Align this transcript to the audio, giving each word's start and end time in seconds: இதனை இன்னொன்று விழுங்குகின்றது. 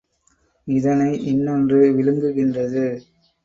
இதனை 0.67 1.11
இன்னொன்று 1.25 1.79
விழுங்குகின்றது. 1.93 2.85